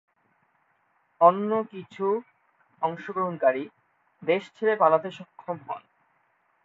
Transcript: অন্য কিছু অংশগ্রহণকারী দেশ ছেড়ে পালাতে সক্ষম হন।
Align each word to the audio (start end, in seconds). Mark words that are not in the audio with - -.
অন্য 1.21 1.51
কিছু 1.71 2.05
অংশগ্রহণকারী 2.81 3.63
দেশ 4.23 4.43
ছেড়ে 4.55 4.75
পালাতে 4.75 5.09
সক্ষম 5.11 5.57
হন। 5.67 5.81